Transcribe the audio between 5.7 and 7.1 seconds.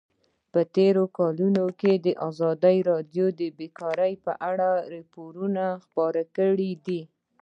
خپاره کړي دي.